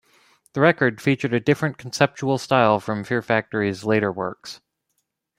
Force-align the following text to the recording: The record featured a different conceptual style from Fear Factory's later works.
The 0.53 0.61
record 0.61 0.99
featured 0.99 1.31
a 1.31 1.39
different 1.39 1.77
conceptual 1.77 2.39
style 2.39 2.79
from 2.79 3.03
Fear 3.03 3.21
Factory's 3.21 3.83
later 3.83 4.11
works. 4.11 4.59